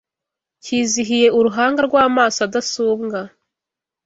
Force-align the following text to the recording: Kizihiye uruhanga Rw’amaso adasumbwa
Kizihiye 0.63 1.27
uruhanga 1.37 1.79
Rw’amaso 1.87 2.39
adasumbwa 2.47 3.19